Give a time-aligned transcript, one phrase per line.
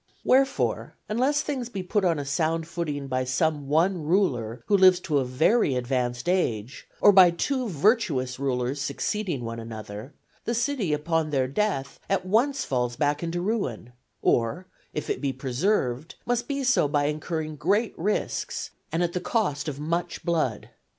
[0.23, 4.99] Wherefore, unless things be put on a sound footing by some one ruler who lives
[5.01, 10.91] to a very advanced age, or by two virtuous rulers succeeding one another, the city
[10.91, 13.93] upon their death at once falls back into ruin;
[14.23, 19.21] or, if it be preserved, must be so by incurring great risks, and at the
[19.21, 20.71] cost of much blood.